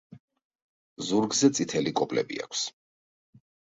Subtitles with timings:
[1.11, 2.69] ზურგზე წითელი კოპლები აქვს.